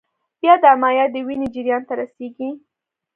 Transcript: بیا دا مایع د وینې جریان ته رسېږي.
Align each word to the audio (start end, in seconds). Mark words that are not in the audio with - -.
بیا 0.39 0.53
دا 0.63 0.71
مایع 0.81 1.05
د 1.11 1.15
وینې 1.27 1.47
جریان 1.55 1.81
ته 1.87 1.93
رسېږي. 2.01 2.49